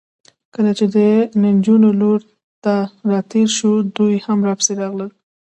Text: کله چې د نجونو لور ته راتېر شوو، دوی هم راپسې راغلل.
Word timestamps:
کله 0.53 0.71
چې 0.77 0.85
د 0.95 0.97
نجونو 1.43 1.89
لور 2.01 2.19
ته 2.63 2.75
راتېر 3.11 3.47
شوو، 3.57 3.75
دوی 3.95 4.15
هم 4.25 4.39
راپسې 4.49 4.73
راغلل. 4.81 5.09